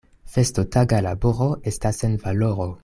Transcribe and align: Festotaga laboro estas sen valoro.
Festotaga 0.37 1.03
laboro 1.09 1.51
estas 1.73 2.05
sen 2.05 2.21
valoro. 2.27 2.71